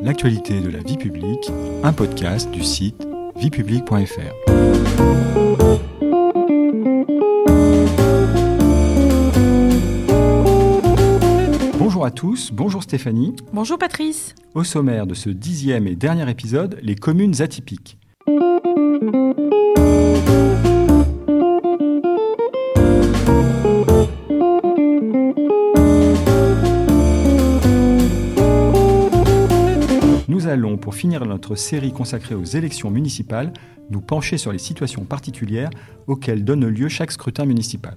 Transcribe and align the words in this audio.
l'actualité 0.00 0.60
de 0.60 0.70
la 0.70 0.78
vie 0.78 0.96
publique, 0.96 1.50
un 1.82 1.92
podcast 1.92 2.50
du 2.50 2.62
site 2.62 3.06
viepublique.fr. 3.36 4.34
Bonjour 11.78 12.04
à 12.04 12.10
tous, 12.10 12.52
bonjour 12.52 12.82
Stéphanie. 12.82 13.34
Bonjour 13.52 13.78
Patrice. 13.78 14.34
Au 14.54 14.62
sommaire 14.62 15.06
de 15.06 15.14
ce 15.14 15.30
dixième 15.30 15.86
et 15.88 15.96
dernier 15.96 16.30
épisode, 16.30 16.78
les 16.82 16.94
communes 16.94 17.40
atypiques. 17.42 17.98
Nous 30.28 30.46
allons, 30.46 30.76
pour 30.76 30.94
finir 30.94 31.24
notre 31.24 31.54
série 31.54 31.90
consacrée 31.90 32.34
aux 32.34 32.44
élections 32.44 32.90
municipales, 32.90 33.50
nous 33.88 34.02
pencher 34.02 34.36
sur 34.36 34.52
les 34.52 34.58
situations 34.58 35.06
particulières 35.06 35.70
auxquelles 36.06 36.44
donne 36.44 36.66
lieu 36.68 36.90
chaque 36.90 37.12
scrutin 37.12 37.46
municipal. 37.46 37.96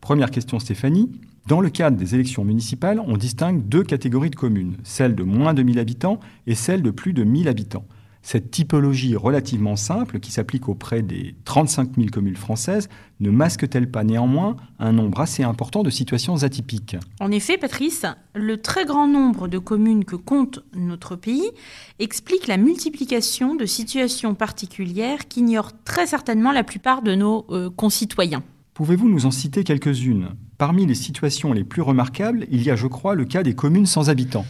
Première 0.00 0.30
question 0.30 0.58
Stéphanie. 0.58 1.12
Dans 1.46 1.60
le 1.60 1.68
cadre 1.68 1.98
des 1.98 2.14
élections 2.14 2.42
municipales, 2.42 3.02
on 3.06 3.18
distingue 3.18 3.68
deux 3.68 3.82
catégories 3.82 4.30
de 4.30 4.36
communes, 4.36 4.78
celles 4.82 5.14
de 5.14 5.22
moins 5.24 5.52
de 5.52 5.62
1000 5.62 5.78
habitants 5.78 6.20
et 6.46 6.54
celles 6.54 6.80
de 6.80 6.90
plus 6.90 7.12
de 7.12 7.22
1000 7.22 7.48
habitants. 7.48 7.84
Cette 8.30 8.50
typologie 8.50 9.16
relativement 9.16 9.74
simple, 9.74 10.20
qui 10.20 10.32
s'applique 10.32 10.68
auprès 10.68 11.00
des 11.00 11.34
35 11.46 11.96
000 11.96 12.08
communes 12.12 12.36
françaises, 12.36 12.90
ne 13.20 13.30
masque-t-elle 13.30 13.90
pas 13.90 14.04
néanmoins 14.04 14.56
un 14.78 14.92
nombre 14.92 15.20
assez 15.20 15.44
important 15.44 15.82
de 15.82 15.88
situations 15.88 16.42
atypiques? 16.42 16.98
En 17.20 17.30
effet, 17.30 17.56
Patrice, 17.56 18.04
le 18.34 18.60
très 18.60 18.84
grand 18.84 19.08
nombre 19.08 19.48
de 19.48 19.56
communes 19.56 20.04
que 20.04 20.14
compte 20.14 20.62
notre 20.74 21.16
pays 21.16 21.50
explique 22.00 22.48
la 22.48 22.58
multiplication 22.58 23.54
de 23.54 23.64
situations 23.64 24.34
particulières 24.34 25.26
qu'ignorent 25.26 25.72
très 25.84 26.06
certainement 26.06 26.52
la 26.52 26.64
plupart 26.64 27.00
de 27.00 27.14
nos 27.14 27.46
euh, 27.48 27.70
concitoyens. 27.70 28.42
Pouvez-vous 28.74 29.08
nous 29.08 29.24
en 29.24 29.30
citer 29.30 29.64
quelques-unes? 29.64 30.34
Parmi 30.58 30.84
les 30.84 30.94
situations 30.94 31.54
les 31.54 31.64
plus 31.64 31.80
remarquables, 31.80 32.46
il 32.50 32.62
y 32.62 32.70
a, 32.70 32.76
je 32.76 32.88
crois, 32.88 33.14
le 33.14 33.24
cas 33.24 33.42
des 33.42 33.54
communes 33.54 33.86
sans 33.86 34.10
habitants. 34.10 34.44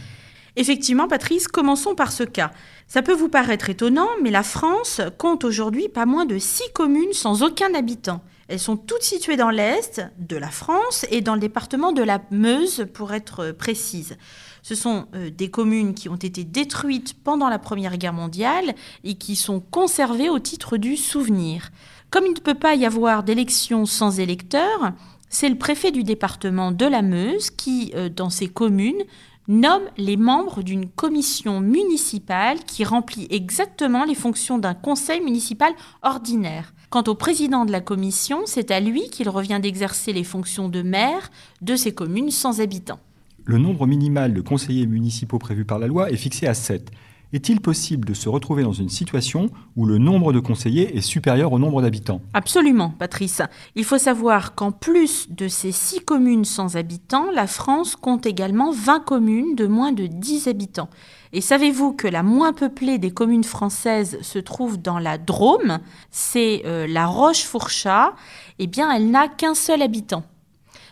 Effectivement, 0.55 1.07
Patrice, 1.07 1.47
commençons 1.47 1.95
par 1.95 2.11
ce 2.11 2.23
cas. 2.23 2.51
Ça 2.87 3.01
peut 3.01 3.13
vous 3.13 3.29
paraître 3.29 3.69
étonnant, 3.69 4.07
mais 4.21 4.31
la 4.31 4.43
France 4.43 5.01
compte 5.17 5.43
aujourd'hui 5.43 5.89
pas 5.89 6.05
moins 6.05 6.25
de 6.25 6.37
six 6.37 6.71
communes 6.73 7.13
sans 7.13 7.43
aucun 7.43 7.73
habitant. 7.73 8.21
Elles 8.47 8.59
sont 8.59 8.77
toutes 8.77 9.03
situées 9.03 9.37
dans 9.37 9.51
l'Est 9.51 10.01
de 10.17 10.35
la 10.35 10.49
France 10.49 11.05
et 11.11 11.21
dans 11.21 11.35
le 11.35 11.39
département 11.39 11.91
de 11.91 12.01
la 12.01 12.19
Meuse, 12.31 12.87
pour 12.93 13.13
être 13.13 13.51
précise. 13.51 14.17
Ce 14.63 14.73
sont 14.73 15.05
euh, 15.13 15.29
des 15.29 15.51
communes 15.51 15.93
qui 15.93 16.09
ont 16.09 16.15
été 16.15 16.43
détruites 16.43 17.13
pendant 17.23 17.47
la 17.47 17.59
Première 17.59 17.97
Guerre 17.97 18.13
mondiale 18.13 18.73
et 19.03 19.13
qui 19.15 19.35
sont 19.35 19.59
conservées 19.59 20.29
au 20.29 20.39
titre 20.39 20.77
du 20.77 20.97
souvenir. 20.97 21.69
Comme 22.09 22.25
il 22.25 22.33
ne 22.33 22.39
peut 22.39 22.55
pas 22.55 22.73
y 22.73 22.87
avoir 22.87 23.21
d'élection 23.21 23.85
sans 23.85 24.19
électeurs, 24.19 24.93
c'est 25.29 25.49
le 25.49 25.57
préfet 25.57 25.91
du 25.91 26.03
département 26.03 26.71
de 26.71 26.85
la 26.87 27.03
Meuse 27.03 27.51
qui, 27.51 27.91
euh, 27.93 28.09
dans 28.09 28.31
ces 28.31 28.47
communes, 28.47 29.03
nomme 29.49 29.83
les 29.97 30.15
membres 30.15 30.61
d'une 30.61 30.87
commission 30.87 31.59
municipale 31.59 32.59
qui 32.65 32.85
remplit 32.85 33.27
exactement 33.31 34.05
les 34.05 34.15
fonctions 34.15 34.59
d'un 34.59 34.75
conseil 34.75 35.21
municipal 35.21 35.73
ordinaire. 36.03 36.73
Quant 36.91 37.03
au 37.07 37.15
président 37.15 37.65
de 37.65 37.71
la 37.71 37.81
commission, 37.81 38.41
c'est 38.45 38.71
à 38.71 38.79
lui 38.79 39.09
qu'il 39.09 39.27
revient 39.27 39.59
d'exercer 39.61 40.13
les 40.13 40.23
fonctions 40.23 40.69
de 40.69 40.83
maire 40.83 41.31
de 41.61 41.75
ces 41.75 41.93
communes 41.93 42.31
sans 42.31 42.61
habitants. 42.61 42.99
Le 43.43 43.57
nombre 43.57 43.87
minimal 43.87 44.33
de 44.33 44.41
conseillers 44.41 44.85
municipaux 44.85 45.39
prévu 45.39 45.65
par 45.65 45.79
la 45.79 45.87
loi 45.87 46.11
est 46.11 46.17
fixé 46.17 46.45
à 46.45 46.53
7. 46.53 46.91
Est-il 47.31 47.61
possible 47.61 48.07
de 48.07 48.15
se 48.15 48.27
retrouver 48.27 48.63
dans 48.63 48.73
une 48.73 48.89
situation 48.89 49.49
où 49.75 49.85
le 49.85 49.99
nombre 49.99 50.33
de 50.33 50.39
conseillers 50.39 50.97
est 50.97 51.01
supérieur 51.01 51.53
au 51.53 51.59
nombre 51.59 51.83
d'habitants? 51.83 52.21
Absolument, 52.33 52.89
Patrice. 52.97 53.43
Il 53.75 53.83
faut 53.83 53.99
savoir 53.99 54.55
qu'en 54.55 54.71
plus 54.71 55.27
de 55.29 55.47
ces 55.47 55.71
six 55.71 55.99
communes 55.99 56.43
sans 56.43 56.75
habitants, 56.75 57.29
la 57.31 57.45
France 57.45 57.95
compte 57.95 58.25
également 58.25 58.71
20 58.71 59.01
communes 59.01 59.55
de 59.55 59.67
moins 59.67 59.91
de 59.91 60.07
10 60.07 60.47
habitants. 60.47 60.89
Et 61.31 61.41
savez-vous 61.41 61.93
que 61.93 62.07
la 62.07 62.23
moins 62.23 62.51
peuplée 62.51 62.97
des 62.97 63.11
communes 63.11 63.43
françaises 63.43 64.17
se 64.21 64.39
trouve 64.39 64.81
dans 64.81 64.97
la 64.97 65.19
Drôme? 65.19 65.79
C'est 66.09 66.63
euh, 66.65 66.87
la 66.87 67.05
Roche-Fourchat. 67.05 68.15
Eh 68.57 68.65
bien, 68.65 68.91
elle 68.91 69.11
n'a 69.11 69.27
qu'un 69.27 69.53
seul 69.53 69.83
habitant. 69.83 70.23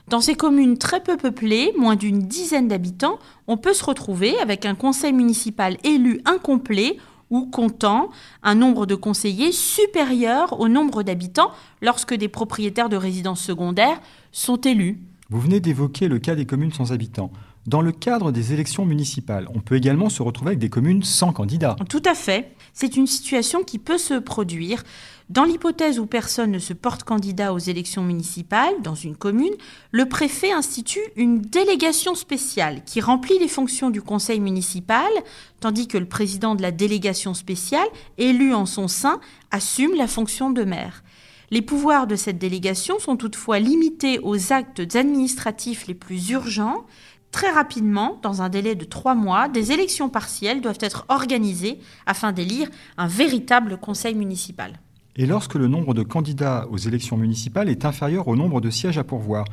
Dans 0.08 0.22
ces 0.22 0.36
communes 0.36 0.78
très 0.78 1.04
peu 1.04 1.18
peuplées, 1.18 1.74
moins 1.78 1.98
d'une 1.98 2.20
dizaine 2.20 2.70
d'habitants, 2.70 3.20
on 3.48 3.58
peut 3.58 3.74
se 3.74 3.84
retrouver 3.84 4.40
avec 4.40 4.66
un 4.66 4.74
conseil 4.74 5.12
municipal 5.12 5.78
élu 5.84 6.22
incomplet 6.24 6.96
ou 7.30 7.46
comptant 7.46 8.10
un 8.42 8.56
nombre 8.56 8.86
de 8.86 8.96
conseillers 8.96 9.52
supérieur 9.52 10.62
au 10.62 10.70
nombre 10.70 11.04
d'habitants 11.04 11.52
lorsque 11.82 12.14
des 12.14 12.30
propriétaires 12.30 12.88
de 12.88 12.96
résidences 12.96 13.42
secondaires 13.42 14.00
sont 14.32 14.56
élus. 14.56 15.02
Vous 15.30 15.42
venez 15.42 15.60
d'évoquer 15.60 16.08
le 16.08 16.20
cas 16.20 16.36
des 16.36 16.46
communes 16.46 16.72
sans 16.72 16.94
habitants. 16.94 17.34
Dans 17.68 17.82
le 17.82 17.92
cadre 17.92 18.32
des 18.32 18.54
élections 18.54 18.86
municipales, 18.86 19.50
on 19.54 19.60
peut 19.60 19.76
également 19.76 20.08
se 20.08 20.24
retrouver 20.24 20.52
avec 20.52 20.60
des 20.60 20.70
communes 20.70 21.04
sans 21.04 21.34
candidats. 21.34 21.76
Tout 21.90 22.02
à 22.06 22.16
fait. 22.16 22.54
C'est 22.72 22.96
une 22.96 23.08
situation 23.08 23.62
qui 23.62 23.78
peut 23.78 23.98
se 23.98 24.14
produire. 24.14 24.86
Dans 25.30 25.44
l'hypothèse 25.44 26.00
où 26.00 26.06
personne 26.06 26.52
ne 26.52 26.60
se 26.60 26.72
porte 26.72 27.04
candidat 27.04 27.54
aux 27.54 27.58
élections 27.58 28.04
municipales 28.04 28.76
dans 28.84 28.96
une 28.96 29.18
commune, 29.18 29.54
le 29.92 30.08
préfet 30.08 30.54
institue 30.54 31.02
une 31.18 31.42
délégation 31.42 32.16
spéciale 32.16 32.84
qui 32.86 33.02
remplit 33.02 33.38
les 33.38 33.50
fonctions 33.50 33.90
du 33.90 34.02
conseil 34.02 34.40
municipal, 34.40 35.12
tandis 35.60 35.90
que 35.90 35.98
le 35.98 36.08
président 36.08 36.56
de 36.56 36.62
la 36.62 36.72
délégation 36.72 37.34
spéciale, 37.34 37.90
élu 38.18 38.54
en 38.54 38.66
son 38.66 38.88
sein, 38.88 39.20
assume 39.52 39.94
la 39.96 40.08
fonction 40.08 40.52
de 40.52 40.64
maire. 40.64 41.04
Les 41.50 41.62
pouvoirs 41.62 42.08
de 42.08 42.18
cette 42.18 42.38
délégation 42.38 43.00
sont 43.00 43.16
toutefois 43.16 43.60
limités 43.60 44.20
aux 44.20 44.52
actes 44.52 44.96
administratifs 44.96 45.88
les 45.88 45.94
plus 45.94 46.30
urgents. 46.30 46.86
Très 47.32 47.52
rapidement, 47.52 48.20
dans 48.24 48.42
un 48.42 48.50
délai 48.50 48.76
de 48.76 48.86
trois 48.86 49.16
mois, 49.16 49.48
des 49.48 49.72
élections 49.72 50.10
partielles 50.10 50.62
doivent 50.62 50.80
être 50.82 51.06
organisées 51.10 51.80
afin 52.06 52.32
d'élire 52.32 52.70
un 52.98 53.08
véritable 53.08 53.78
conseil 53.78 54.16
municipal. 54.16 54.80
Et 55.16 55.26
lorsque 55.26 55.56
le 55.56 55.68
nombre 55.68 55.94
de 55.94 56.04
candidats 56.04 56.68
aux 56.72 56.78
élections 56.78 57.18
municipales 57.18 57.70
est 57.70 57.86
inférieur 57.86 58.28
au 58.28 58.36
nombre 58.36 58.62
de 58.62 58.70
sièges 58.70 58.98
à 58.98 59.04
pourvoir, 59.04 59.46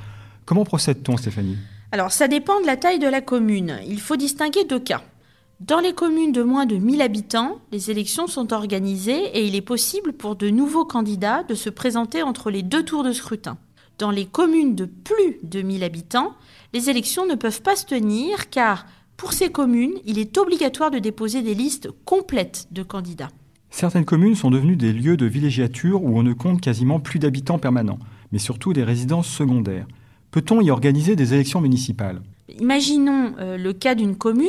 comment 0.45 0.65
procède-t-on, 0.65 1.17
Stéphanie? 1.17 1.57
Alors, 1.91 2.13
ça 2.13 2.29
dépend 2.29 2.61
de 2.61 2.67
la 2.67 2.77
taille 2.77 2.99
de 2.99 3.09
la 3.09 3.21
commune. 3.21 3.79
Il 3.87 4.01
faut 4.01 4.17
distinguer 4.17 4.65
deux 4.65 4.81
cas. 4.81 5.03
Dans 5.61 5.81
les 5.81 5.93
communes 5.95 6.33
de 6.33 6.43
moins 6.43 6.67
de 6.67 6.77
1000 6.77 7.01
habitants, 7.01 7.61
les 7.73 7.91
élections 7.91 8.27
sont 8.27 8.53
organisées 8.53 9.39
et 9.39 9.47
il 9.47 9.55
est 9.55 9.63
possible 9.63 10.13
pour 10.13 10.37
de 10.37 10.51
nouveaux 10.51 10.85
candidats 10.85 11.45
de 11.45 11.55
se 11.55 11.71
présenter 11.71 12.23
entre 12.23 12.51
les 12.51 12.63
deux 12.63 12.85
tours 12.85 13.05
de 13.05 13.13
scrutin. 13.13 13.57
Dans 13.99 14.11
les 14.11 14.27
communes 14.27 14.75
de 14.75 14.87
plus 14.87 15.39
de 15.45 15.63
1000 15.63 15.85
habitants, 15.85 16.35
les 16.73 16.91
élections 16.91 17.27
ne 17.27 17.37
peuvent 17.37 17.63
pas 17.63 17.77
se 17.77 17.87
tenir 17.87 18.51
car 18.51 18.87
pour 19.17 19.33
ces 19.33 19.51
communes, 19.51 19.95
il 20.05 20.19
est 20.19 20.37
obligatoire 20.37 20.91
de 20.91 20.99
déposer 20.99 21.43
des 21.43 21.55
listes 21.55 21.89
complètes 22.05 22.67
de 22.73 22.83
candidats. 22.83 23.31
Certaines 23.71 24.05
communes 24.05 24.35
sont 24.35 24.51
devenues 24.51 24.77
des 24.77 24.93
lieux 24.93 25.17
de 25.17 25.27
villégiature 25.27 26.03
où 26.03 26.19
on 26.19 26.25
ne 26.25 26.33
compte 26.33 26.61
quasiment 26.61 26.99
plus 26.99 27.21
d'habitants 27.21 27.59
permanents, 27.59 28.01
mais 28.33 28.39
surtout 28.41 28.73
des 28.73 28.83
résidences 28.83 29.29
secondaires. 29.29 29.87
Peut-on 30.33 30.61
y 30.61 30.71
organiser 30.73 31.15
des 31.15 31.33
élections 31.33 31.61
municipales? 31.61 32.21
Imaginons 32.61 33.35
euh, 33.39 33.57
le 33.57 33.73
cas 33.73 33.95
d'une 33.95 34.17
commune 34.17 34.49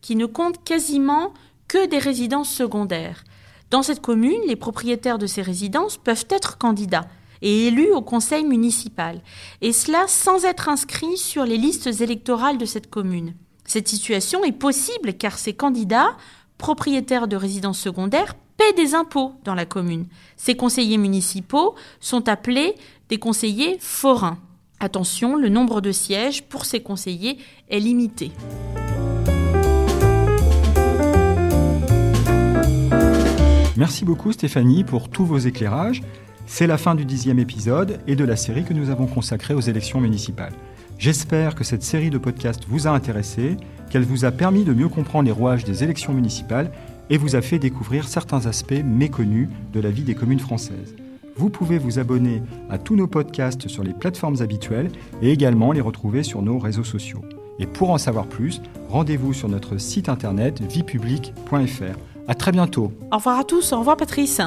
qui 0.00 0.16
ne 0.16 0.24
compte 0.24 0.64
quasiment 0.64 1.34
que 1.68 1.86
des 1.88 1.98
résidences 1.98 2.50
secondaires. 2.50 3.24
Dans 3.70 3.82
cette 3.82 4.00
commune, 4.00 4.40
les 4.46 4.56
propriétaires 4.56 5.18
de 5.18 5.26
ces 5.26 5.42
résidences 5.42 5.98
peuvent 5.98 6.26
être 6.30 6.56
candidats 6.56 7.08
et 7.42 7.66
élus 7.66 7.92
au 7.92 8.02
conseil 8.02 8.44
municipal, 8.44 9.20
et 9.60 9.72
cela 9.72 10.04
sans 10.08 10.44
être 10.44 10.68
inscrits 10.68 11.16
sur 11.16 11.44
les 11.44 11.56
listes 11.56 12.00
électorales 12.00 12.58
de 12.58 12.64
cette 12.64 12.90
commune. 12.90 13.34
Cette 13.64 13.88
situation 13.88 14.44
est 14.44 14.52
possible 14.52 15.14
car 15.14 15.38
ces 15.38 15.52
candidats, 15.52 16.16
propriétaires 16.58 17.28
de 17.28 17.36
résidences 17.36 17.80
secondaires, 17.80 18.34
paient 18.56 18.72
des 18.72 18.94
impôts 18.94 19.32
dans 19.44 19.54
la 19.54 19.66
commune. 19.66 20.06
Ces 20.36 20.56
conseillers 20.56 20.98
municipaux 20.98 21.74
sont 22.00 22.28
appelés 22.28 22.74
des 23.08 23.18
conseillers 23.18 23.76
forains. 23.80 24.38
Attention, 24.80 25.36
le 25.36 25.48
nombre 25.48 25.80
de 25.80 25.92
sièges 25.92 26.42
pour 26.42 26.64
ces 26.64 26.80
conseillers 26.82 27.38
est 27.68 27.80
limité. 27.80 28.30
Merci 33.76 34.06
beaucoup 34.06 34.32
Stéphanie 34.32 34.84
pour 34.84 35.10
tous 35.10 35.26
vos 35.26 35.38
éclairages. 35.38 36.00
C'est 36.46 36.68
la 36.68 36.78
fin 36.78 36.94
du 36.94 37.04
dixième 37.04 37.40
épisode 37.40 37.98
et 38.06 38.14
de 38.14 38.24
la 38.24 38.36
série 38.36 38.64
que 38.64 38.72
nous 38.72 38.90
avons 38.90 39.06
consacrée 39.06 39.52
aux 39.52 39.60
élections 39.60 40.00
municipales. 40.00 40.52
J'espère 40.96 41.54
que 41.54 41.64
cette 41.64 41.82
série 41.82 42.08
de 42.08 42.18
podcasts 42.18 42.64
vous 42.68 42.86
a 42.86 42.90
intéressé, 42.90 43.56
qu'elle 43.90 44.04
vous 44.04 44.24
a 44.24 44.30
permis 44.30 44.64
de 44.64 44.72
mieux 44.72 44.88
comprendre 44.88 45.26
les 45.26 45.32
rouages 45.32 45.64
des 45.64 45.84
élections 45.84 46.14
municipales 46.14 46.70
et 47.10 47.18
vous 47.18 47.36
a 47.36 47.42
fait 47.42 47.58
découvrir 47.58 48.08
certains 48.08 48.46
aspects 48.46 48.82
méconnus 48.84 49.48
de 49.72 49.80
la 49.80 49.90
vie 49.90 50.04
des 50.04 50.14
communes 50.14 50.40
françaises. 50.40 50.94
Vous 51.36 51.50
pouvez 51.50 51.78
vous 51.78 51.98
abonner 51.98 52.42
à 52.70 52.78
tous 52.78 52.96
nos 52.96 53.06
podcasts 53.06 53.68
sur 53.68 53.84
les 53.84 53.92
plateformes 53.92 54.40
habituelles 54.40 54.90
et 55.20 55.32
également 55.32 55.72
les 55.72 55.82
retrouver 55.82 56.22
sur 56.22 56.42
nos 56.42 56.58
réseaux 56.58 56.84
sociaux. 56.84 57.22
Et 57.58 57.66
pour 57.66 57.90
en 57.90 57.98
savoir 57.98 58.26
plus, 58.26 58.62
rendez-vous 58.88 59.34
sur 59.34 59.48
notre 59.48 59.78
site 59.78 60.08
internet 60.08 60.62
viepublique.fr. 60.62 61.98
À 62.28 62.34
très 62.34 62.52
bientôt. 62.52 62.92
Au 63.12 63.16
revoir 63.16 63.38
à 63.38 63.44
tous, 63.44 63.72
au 63.72 63.78
revoir 63.78 63.96
Patrice. 63.96 64.40